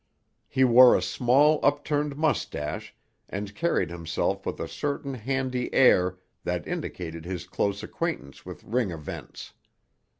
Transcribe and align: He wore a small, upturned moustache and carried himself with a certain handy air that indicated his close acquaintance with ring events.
He 0.47 0.63
wore 0.63 0.95
a 0.97 1.01
small, 1.03 1.59
upturned 1.61 2.15
moustache 2.17 2.95
and 3.29 3.53
carried 3.53 3.91
himself 3.91 4.47
with 4.47 4.59
a 4.59 4.67
certain 4.67 5.13
handy 5.13 5.71
air 5.71 6.17
that 6.43 6.65
indicated 6.67 7.23
his 7.23 7.45
close 7.45 7.83
acquaintance 7.83 8.43
with 8.43 8.63
ring 8.63 8.89
events. 8.89 9.53